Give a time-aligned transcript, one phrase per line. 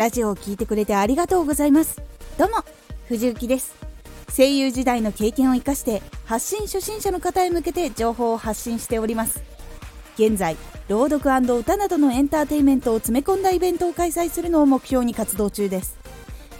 [0.00, 2.00] ラジオを聴いてくれてありがとうございます。
[2.38, 2.64] どうも
[3.08, 3.74] 藤幸です。
[4.34, 9.42] 声優時代の経験を生かして発信初心者の方へ向けて情報を発信しております。
[10.14, 10.56] 現在
[10.88, 15.98] 朗読歌などのエンターテインメントを詰め込んだイベントを開催するのを目標に活動中です。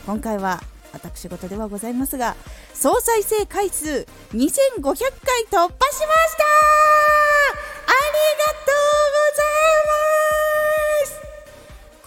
[0.05, 0.61] 今回は
[0.93, 2.35] 私事ではございますが
[2.75, 4.43] 総再生回数2500
[4.83, 5.17] 回突破しまし
[5.49, 6.43] た！
[7.87, 8.60] ありがとう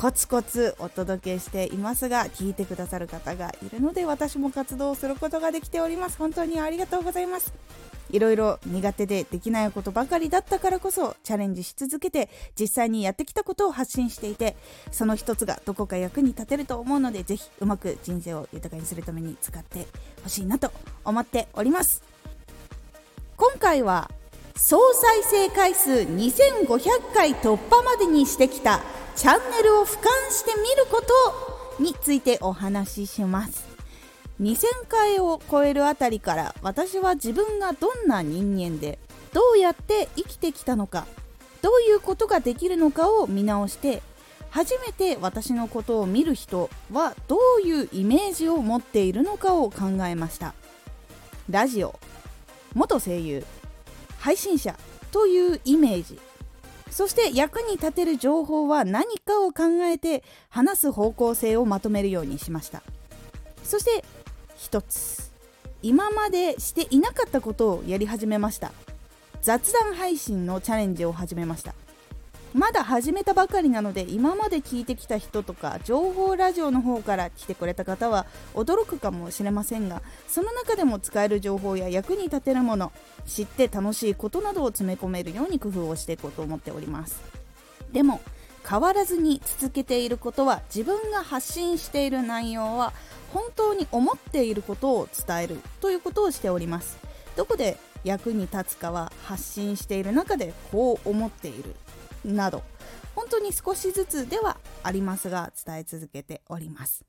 [0.05, 6.19] コツコツお届けしていますが聞いてくださる方がいるので私も活動することができております。
[6.19, 7.55] 本当にありがとうございます。
[8.11, 14.57] いろいろ苦手でできないことばかりだったからこそチャレンジし続けて実際にやってきたことを発信していて
[14.93, 19.87] その一つがどこか役に立てると思うのでぜひうまく人生を豊かにするために使って
[20.23, 20.71] ほしいなと
[21.07, 22.03] 思っております。
[23.39, 24.11] 今回は
[24.57, 28.83] 総再生回数2500回突破までにしてきた
[29.17, 31.03] チャンネルを俯瞰してみるこ
[31.79, 33.67] とについてお話しします。
[34.41, 38.99] 2000回を超えるあたりから私は自分がどんな人間で
[39.33, 41.07] どうやって生きてきたのか
[41.63, 44.03] どういうことができるのかを見直して
[44.51, 50.55] 初めて私のことを見る人はどういうイメージを持っているのかを考えました。
[51.49, 51.99] ラジオ
[52.75, 53.45] 元声優
[54.25, 54.75] 配信者
[55.13, 56.19] というイメージ。
[56.91, 62.83] そして役に立てる情報は何かを考えて話す方向性をまとめるようにしました。
[63.65, 64.03] そして
[64.57, 65.31] 一つ
[65.83, 68.73] 今までしていなかったことをやり始めました。
[69.43, 71.75] 雑談配信のチャレンジを始めました。
[72.55, 82.93] まだ始めたばかりなので今まで聞いてきた人とか情報ラジオの方から来てくれた方は驚くかもしれませんがその中でも使える情報や役に立てるもの
[83.27, 87.21] 知って楽しいことなどを詰め込めるように工夫をしていこうと思っております。
[87.91, 88.21] でも
[88.69, 92.93] 変わらずに続けていることは自分が発信している内容は
[93.33, 96.99] 本当に思っていることを伝えるということをしております。
[97.37, 101.75] どこで役に立つかは発信している中でこう思っている。
[102.25, 102.63] など
[103.15, 107.05] 本当に少しずつではありますが伝え続けております。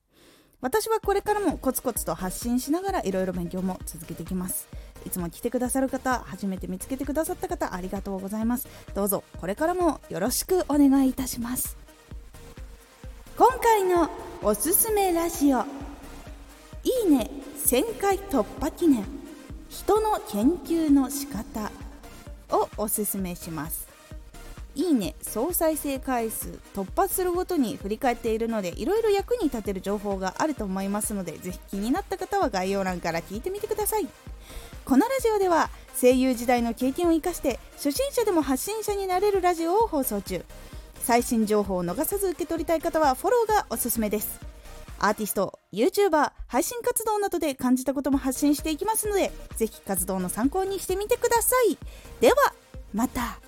[0.62, 4.68] 私はこれからもコツコツと発信しながらいろいろ勉強も続けていきます。
[5.06, 8.68] いつも来てくださる方初めて見つけてくださった方ありがとうございます。
[8.94, 11.78] どうぞこれからもよろしくお願いいたします。
[13.38, 14.10] 今回の
[14.42, 15.66] おすすめラジオい
[17.08, 17.30] いね
[17.66, 19.06] 1000回突破記念
[19.70, 21.72] 人の研究の仕方
[22.50, 23.95] をおすすめします。
[24.76, 34.08] いいね総再生回数突破するごとに振り返っているのでいろいろ役に立てる情報があると思いますのでぜひ気になった方は概要欄から聞いてみてください。
[34.84, 40.44] このラジオでは声優時代の経験を生かして初心者でも発信者になれるラジオを放送中。
[41.02, 44.40] 最新情報を逃さず受け取りたい方はフォローがおすすめです。
[45.00, 51.78] アーティスト YouTuber 配信活動などで感じたことも発信していきますのでぜひ活動の参考にしてみてください。
[52.22, 52.36] では
[52.94, 53.45] また。